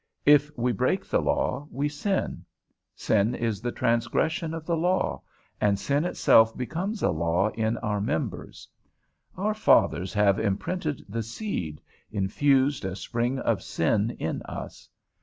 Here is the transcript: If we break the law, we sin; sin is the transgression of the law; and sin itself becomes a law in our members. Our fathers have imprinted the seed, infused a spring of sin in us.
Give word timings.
If 0.25 0.49
we 0.57 0.71
break 0.71 1.05
the 1.07 1.21
law, 1.21 1.67
we 1.69 1.87
sin; 1.87 2.43
sin 2.95 3.35
is 3.35 3.61
the 3.61 3.71
transgression 3.71 4.55
of 4.55 4.65
the 4.65 4.75
law; 4.75 5.21
and 5.61 5.77
sin 5.77 6.05
itself 6.05 6.57
becomes 6.57 7.03
a 7.03 7.11
law 7.11 7.49
in 7.51 7.77
our 7.77 8.01
members. 8.01 8.67
Our 9.37 9.53
fathers 9.53 10.11
have 10.15 10.39
imprinted 10.39 11.05
the 11.07 11.21
seed, 11.21 11.81
infused 12.11 12.83
a 12.83 12.95
spring 12.95 13.37
of 13.37 13.61
sin 13.61 14.09
in 14.17 14.41
us. 14.41 14.89